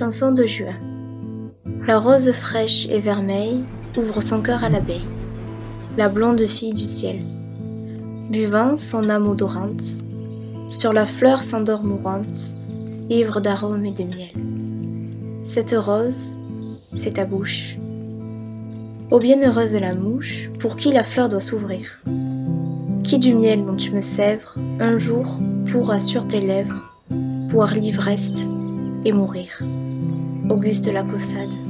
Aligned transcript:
Chanson 0.00 0.32
de 0.32 0.46
juin. 0.46 0.76
La 1.86 1.98
rose 1.98 2.32
fraîche 2.32 2.88
et 2.88 3.00
vermeille 3.00 3.64
ouvre 3.98 4.22
son 4.22 4.40
cœur 4.40 4.64
à 4.64 4.70
l'abeille, 4.70 5.06
la 5.98 6.08
blonde 6.08 6.40
fille 6.46 6.72
du 6.72 6.86
ciel. 6.86 7.18
Buvant 8.32 8.78
son 8.78 9.10
âme 9.10 9.28
odorante, 9.28 9.84
sur 10.68 10.94
la 10.94 11.04
fleur 11.04 11.44
s'endort 11.44 11.82
mourante, 11.82 12.56
ivre 13.10 13.42
d'arômes 13.42 13.84
et 13.84 13.92
de 13.92 14.04
miel. 14.04 15.44
Cette 15.44 15.76
rose, 15.76 16.38
c'est 16.94 17.16
ta 17.16 17.26
bouche. 17.26 17.76
Ô 19.10 19.18
bienheureuse 19.18 19.76
la 19.76 19.94
mouche, 19.94 20.48
pour 20.60 20.76
qui 20.76 20.92
la 20.92 21.04
fleur 21.04 21.28
doit 21.28 21.42
s'ouvrir. 21.42 22.02
Qui 23.04 23.18
du 23.18 23.34
miel 23.34 23.66
dont 23.66 23.76
tu 23.76 23.90
me 23.90 24.00
sèvres, 24.00 24.54
un 24.80 24.96
jour 24.96 25.40
pourra 25.70 26.00
sur 26.00 26.26
tes 26.26 26.40
lèvres 26.40 26.90
boire 27.10 27.74
l'ivresse 27.74 28.48
et 29.04 29.12
mourir. 29.12 29.62
Auguste 30.48 30.88
Lacaussade. 30.88 31.69